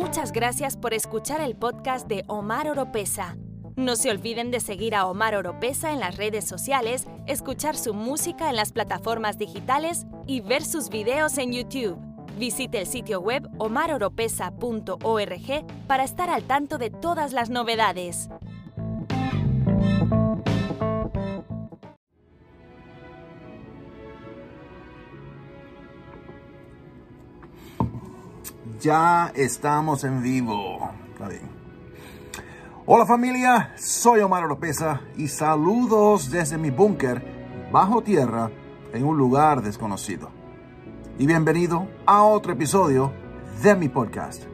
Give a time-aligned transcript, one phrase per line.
[0.00, 3.36] Muchas gracias por escuchar el podcast de Omar Oropesa.
[3.76, 8.48] No se olviden de seguir a Omar Oropesa en las redes sociales, escuchar su música
[8.48, 11.98] en las plataformas digitales y ver sus videos en YouTube.
[12.38, 18.30] Visite el sitio web omaroropesa.org para estar al tanto de todas las novedades.
[28.80, 30.90] Ya estamos en vivo.
[31.12, 31.42] Está bien.
[32.86, 37.22] Hola familia, soy Omar Oropesa y saludos desde mi búnker
[37.70, 38.50] bajo tierra
[38.94, 40.30] en un lugar desconocido.
[41.18, 43.12] Y bienvenido a otro episodio
[43.62, 44.44] de mi podcast.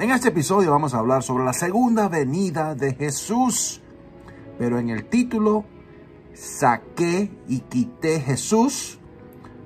[0.00, 3.82] En este episodio vamos a hablar sobre la segunda venida de Jesús.
[4.58, 5.64] Pero en el título,
[6.34, 8.99] saqué y quité Jesús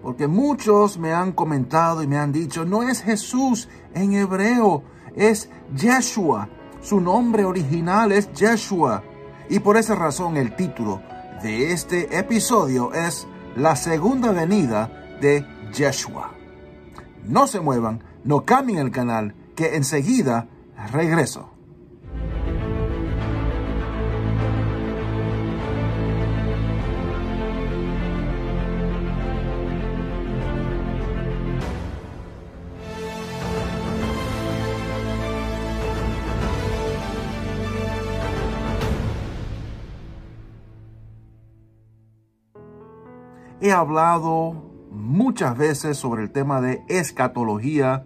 [0.05, 4.85] porque muchos me han comentado y me han dicho, no es Jesús en hebreo,
[5.17, 6.51] es Yeshua.
[6.83, 9.03] Su nombre original es Yeshua.
[9.49, 11.01] Y por esa razón el título
[11.43, 16.33] de este episodio es La segunda venida de Yeshua.
[17.25, 20.49] No se muevan, no cambien el canal, que enseguida
[20.93, 21.54] regreso.
[43.65, 48.05] He hablado muchas veces sobre el tema de escatología,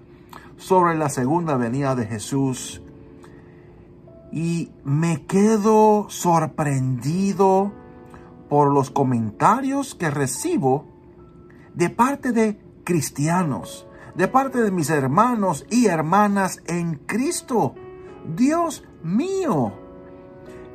[0.57, 2.81] sobre la segunda venida de Jesús.
[4.31, 7.73] Y me quedo sorprendido
[8.49, 10.85] por los comentarios que recibo
[11.75, 13.85] de parte de cristianos,
[14.15, 17.75] de parte de mis hermanos y hermanas en Cristo.
[18.37, 19.73] Dios mío.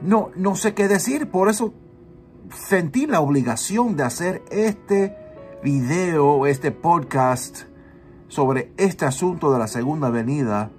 [0.02, 1.74] No, no sé qué decir, por eso
[2.52, 5.16] sentí la obligación de hacer este
[5.64, 7.64] video, este podcast
[8.28, 10.72] sobre este asunto de la segunda venida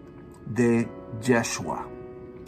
[0.47, 0.89] de
[1.23, 1.87] Yeshua,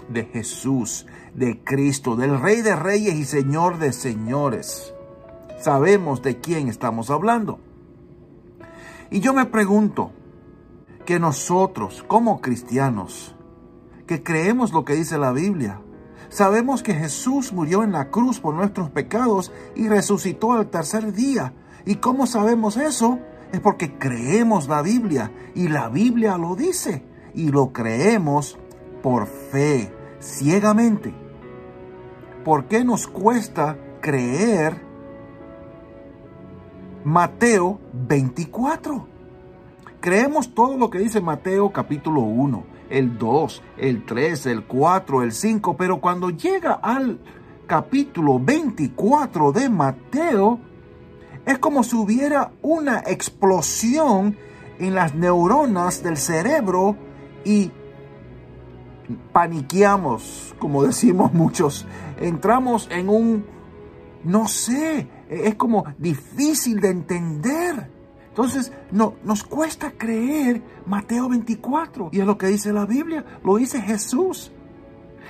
[0.09, 4.93] de Jesús, de Cristo, del Rey de Reyes y Señor de Señores.
[5.59, 7.59] Sabemos de quién estamos hablando.
[9.11, 10.11] Y yo me pregunto
[11.05, 13.35] que nosotros como cristianos,
[14.07, 15.81] que creemos lo que dice la Biblia,
[16.29, 21.53] Sabemos que Jesús murió en la cruz por nuestros pecados y resucitó al tercer día.
[21.85, 23.19] ¿Y cómo sabemos eso?
[23.53, 27.05] Es porque creemos la Biblia y la Biblia lo dice
[27.35, 28.59] y lo creemos
[29.03, 31.15] por fe, ciegamente.
[32.45, 34.81] ¿Por qué nos cuesta creer
[37.05, 39.07] Mateo 24?
[40.01, 45.33] Creemos todo lo que dice Mateo capítulo 1 el 2, el 3, el 4, el
[45.33, 47.19] 5, pero cuando llega al
[47.67, 50.61] capítulo 24 de Mateo,
[51.45, 54.37] es como si hubiera una explosión
[54.79, 56.97] en las neuronas del cerebro
[57.45, 57.71] y
[59.33, 61.87] paniqueamos, como decimos muchos.
[62.21, 63.47] Entramos en un,
[64.25, 67.96] no sé, es como difícil de entender.
[68.37, 72.11] Entonces, no, nos cuesta creer Mateo 24.
[72.13, 74.53] Y es lo que dice la Biblia, lo dice Jesús.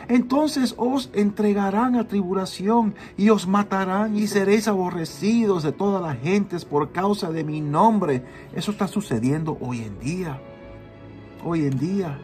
[0.09, 6.65] Entonces os entregarán a tribulación y os matarán y seréis aborrecidos de todas las gentes
[6.65, 8.25] por causa de mi nombre.
[8.53, 10.43] Eso está sucediendo hoy en día.
[11.45, 12.19] Hoy en día.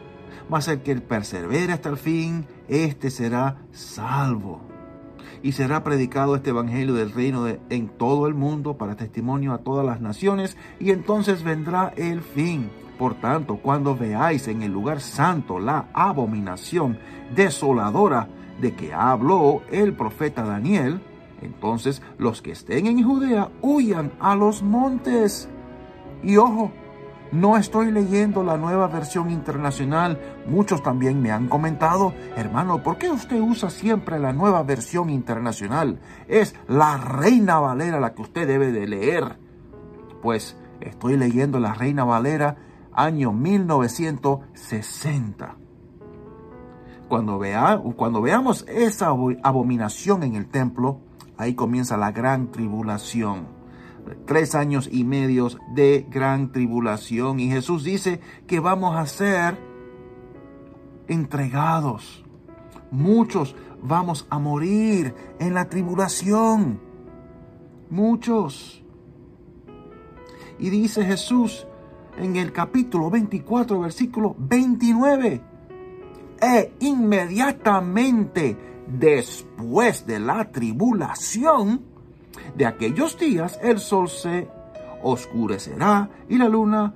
[0.49, 4.72] Mas el que persevere hasta el fin, este será salvo
[5.41, 9.85] y será predicado este evangelio del reino en todo el mundo para testimonio a todas
[9.85, 12.69] las naciones y entonces vendrá el fin.
[12.97, 16.99] Por tanto, cuando veáis en el lugar santo la abominación
[17.35, 18.27] desoladora
[18.61, 21.01] de que habló el profeta Daniel,
[21.41, 25.49] entonces los que estén en Judea huyan a los montes.
[26.23, 26.71] Y ojo,
[27.33, 30.21] no estoy leyendo la nueva versión internacional.
[30.45, 35.99] Muchos también me han comentado, hermano, ¿por qué usted usa siempre la nueva versión internacional?
[36.27, 39.39] Es la Reina Valera la que usted debe de leer.
[40.21, 42.55] Pues estoy leyendo la Reina Valera
[42.93, 45.55] año 1960.
[47.07, 50.99] Cuando, vea, cuando veamos esa abominación en el templo,
[51.35, 53.62] ahí comienza la gran tribulación
[54.25, 57.39] tres años y medios de gran tribulación.
[57.39, 59.57] Y Jesús dice que vamos a ser
[61.07, 62.23] entregados.
[62.91, 66.79] Muchos vamos a morir en la tribulación.
[67.89, 68.83] Muchos.
[70.59, 71.67] Y dice Jesús
[72.17, 75.41] en el capítulo 24, versículo 29,
[76.41, 78.57] E inmediatamente
[78.87, 81.92] después de la tribulación
[82.55, 84.47] de aquellos días, el sol se
[85.01, 86.93] oscurecerá y la luna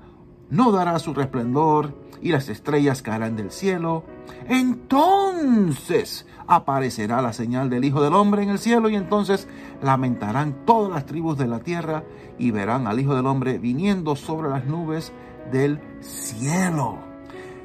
[0.49, 4.03] no dará su resplandor y las estrellas caerán del cielo.
[4.47, 9.47] Entonces aparecerá la señal del Hijo del Hombre en el cielo y entonces
[9.81, 12.03] lamentarán todas las tribus de la tierra
[12.37, 15.11] y verán al Hijo del Hombre viniendo sobre las nubes
[15.51, 16.97] del cielo.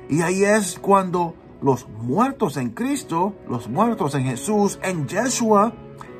[0.08, 5.72] Y ahí es cuando los muertos en Cristo, los muertos en Jesús, en Yeshua,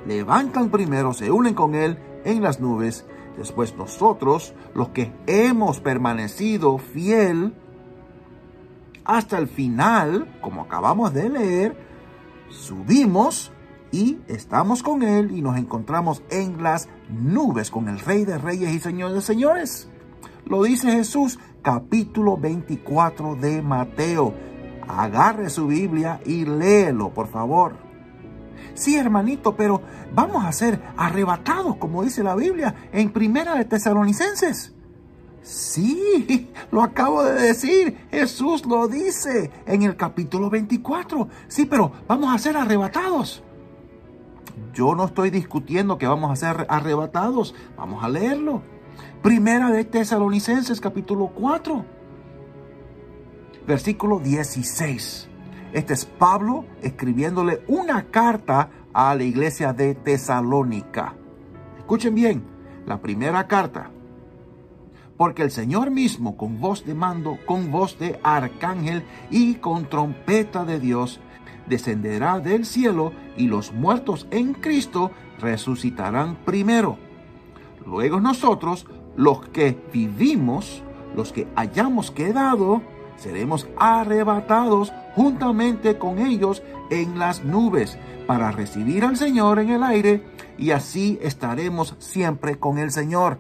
[0.07, 3.07] levantan primero, se unen con Él en las nubes.
[3.37, 7.55] Después nosotros, los que hemos permanecido fiel
[9.05, 11.77] hasta el final, como acabamos de leer,
[12.49, 13.53] subimos
[13.91, 18.73] y estamos con Él y nos encontramos en las nubes con el Rey de Reyes
[18.73, 19.89] y Señor de Señores.
[20.47, 24.35] Lo dice Jesús, capítulo 24 de Mateo.
[24.89, 27.92] Agarre su Biblia y léelo, por favor.
[28.75, 29.83] Sí, hermanito, pero
[30.15, 34.75] vamos a ser arrebatados, como dice la Biblia, en Primera de Tesalonicenses.
[35.43, 37.99] Sí, lo acabo de decir.
[38.11, 41.29] Jesús lo dice en el capítulo 24.
[41.49, 43.43] Sí, pero vamos a ser arrebatados.
[44.73, 47.55] Yo no estoy discutiendo que vamos a ser arrebatados.
[47.77, 48.63] Vamos a leerlo.
[49.23, 51.85] Primera de Tesalonicenses capítulo 4.
[53.67, 55.29] Versículo 16.
[55.73, 61.15] Este es Pablo escribiéndole una carta a la iglesia de Tesalónica.
[61.79, 62.45] Escuchen bien,
[62.87, 63.91] la primera carta
[65.23, 70.65] porque el Señor mismo, con voz de mando, con voz de arcángel y con trompeta
[70.65, 71.21] de Dios,
[71.69, 76.99] descenderá del cielo y los muertos en Cristo resucitarán primero.
[77.87, 78.87] Luego nosotros,
[79.17, 80.83] los que vivimos,
[81.15, 82.83] los que hayamos quedado,
[83.23, 87.97] seremos arrebatados juntamente con ellos en las nubes
[88.27, 90.25] para recibir al Señor en el aire
[90.59, 93.39] y así estaremos siempre con el Señor.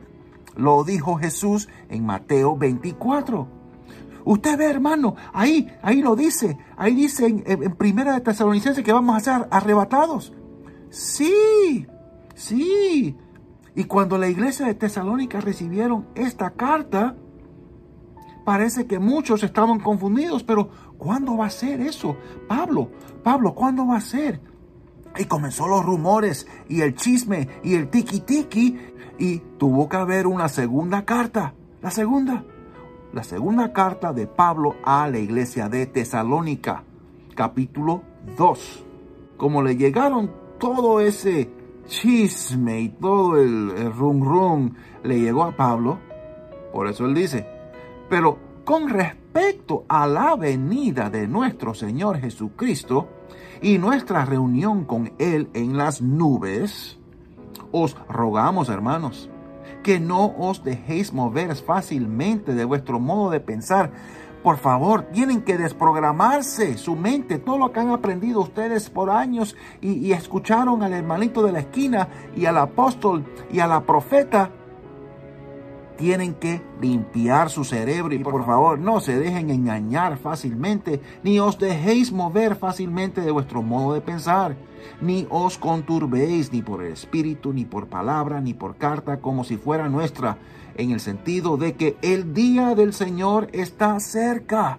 [0.56, 3.48] Lo dijo Jesús en Mateo 24.
[4.24, 6.58] Usted ve, hermano, ahí, ahí lo dice.
[6.76, 10.32] Ahí dice en, Primera de Tesalonicenses que vamos a ser arrebatados.
[10.90, 11.86] Sí,
[12.34, 13.16] sí.
[13.74, 17.16] Y cuando la iglesia de Tesalónica recibieron esta carta,
[18.44, 20.68] parece que muchos estaban confundidos, pero
[20.98, 22.16] ¿cuándo va a ser eso?
[22.48, 22.90] Pablo,
[23.22, 24.40] Pablo, ¿cuándo va a ser?
[25.16, 28.78] Y comenzó los rumores y el chisme y el tiki tiki
[29.18, 31.54] y tuvo que haber una segunda carta.
[31.80, 32.44] La segunda.
[33.12, 36.84] La segunda carta de Pablo a la iglesia de Tesalónica,
[37.34, 38.02] capítulo
[38.38, 38.84] 2.
[39.36, 41.50] Como le llegaron todo ese
[41.86, 45.98] chisme y todo el, rum rum le llegó a Pablo,
[46.72, 47.46] por eso él dice,
[48.12, 53.08] pero con respecto a la venida de nuestro Señor Jesucristo
[53.62, 56.98] y nuestra reunión con Él en las nubes,
[57.70, 59.30] os rogamos, hermanos,
[59.82, 63.90] que no os dejéis mover fácilmente de vuestro modo de pensar.
[64.42, 69.56] Por favor, tienen que desprogramarse su mente, todo lo que han aprendido ustedes por años
[69.80, 74.50] y, y escucharon al hermanito de la esquina y al apóstol y a la profeta
[75.96, 81.58] tienen que limpiar su cerebro y por favor no se dejen engañar fácilmente, ni os
[81.58, 84.56] dejéis mover fácilmente de vuestro modo de pensar,
[85.00, 89.56] ni os conturbéis ni por el espíritu, ni por palabra, ni por carta, como si
[89.56, 90.38] fuera nuestra,
[90.76, 94.78] en el sentido de que el día del Señor está cerca.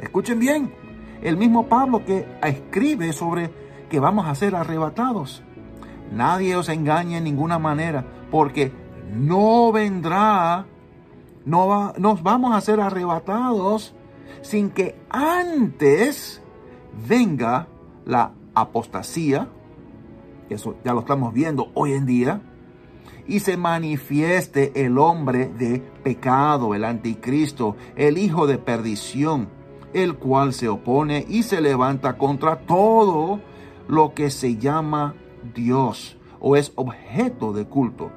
[0.00, 0.72] Escuchen bien,
[1.22, 3.50] el mismo Pablo que escribe sobre
[3.88, 5.42] que vamos a ser arrebatados.
[6.12, 8.72] Nadie os engañe en ninguna manera, porque
[9.14, 10.66] no vendrá,
[11.44, 13.94] no va, nos vamos a ser arrebatados
[14.42, 16.42] sin que antes
[17.08, 17.68] venga
[18.04, 19.48] la apostasía,
[20.48, 22.40] eso ya lo estamos viendo hoy en día,
[23.26, 29.48] y se manifieste el hombre de pecado, el anticristo, el hijo de perdición,
[29.92, 33.40] el cual se opone y se levanta contra todo
[33.88, 35.14] lo que se llama
[35.54, 38.10] Dios o es objeto de culto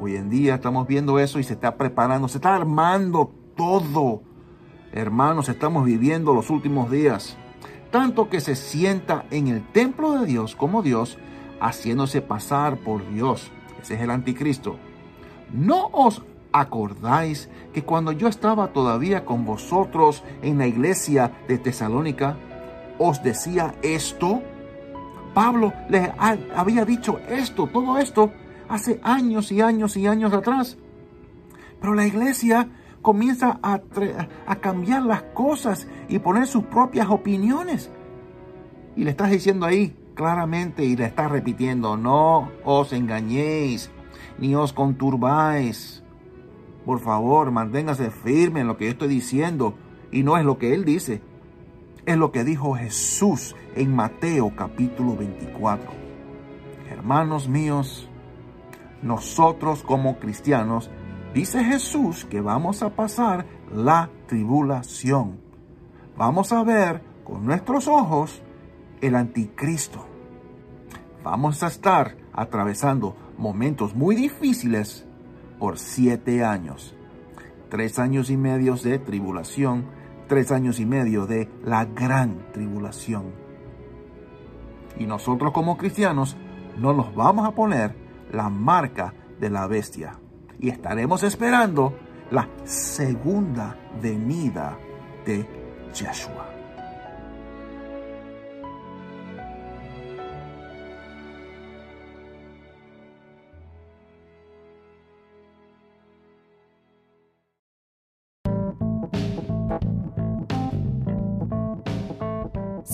[0.00, 4.22] Hoy en día estamos viendo eso y se está preparando, se está armando todo.
[4.92, 7.36] Hermanos, estamos viviendo los últimos días.
[7.92, 11.16] Tanto que se sienta en el templo de Dios como Dios,
[11.60, 13.52] haciéndose pasar por Dios.
[13.80, 14.76] Ese es el anticristo.
[15.52, 16.22] ¿No os
[16.52, 22.36] acordáis que cuando yo estaba todavía con vosotros en la iglesia de Tesalónica,
[22.98, 24.42] os decía esto?
[25.34, 26.10] Pablo les
[26.54, 28.32] había dicho esto, todo esto
[28.68, 30.78] hace años y años y años atrás.
[31.80, 32.68] Pero la iglesia
[33.02, 33.80] comienza a,
[34.60, 37.90] cambiar las cosas y poner sus propias opiniones.
[38.96, 43.90] Y le estás diciendo ahí claramente y le estás repitiendo, no os engañéis,
[44.38, 46.02] ni os conturbáis.
[46.86, 49.74] Por favor, manténgase firme en lo que yo estoy diciendo.
[50.10, 51.20] Y no es lo que él dice,
[52.06, 55.90] es lo que dijo Jesús en Mateo capítulo 24.
[56.90, 58.08] Hermanos míos,
[59.04, 60.90] nosotros como cristianos,
[61.34, 65.38] dice Jesús que vamos a pasar la tribulación.
[66.16, 68.42] Vamos a ver con nuestros ojos
[69.02, 70.06] el anticristo.
[71.22, 75.06] Vamos a estar atravesando momentos muy difíciles
[75.58, 76.96] por siete años.
[77.68, 79.86] Tres años y medio de tribulación,
[80.28, 83.32] tres años y medio de la gran tribulación.
[84.98, 86.36] Y nosotros como cristianos
[86.78, 88.03] no nos vamos a poner
[88.34, 90.18] la marca de la bestia.
[90.58, 91.96] Y estaremos esperando
[92.30, 94.76] la segunda venida
[95.24, 95.46] de
[95.94, 96.43] Yeshua.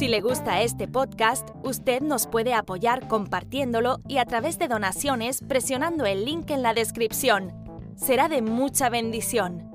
[0.01, 5.43] Si le gusta este podcast, usted nos puede apoyar compartiéndolo y a través de donaciones
[5.47, 7.53] presionando el link en la descripción.
[7.97, 9.70] Será de mucha bendición.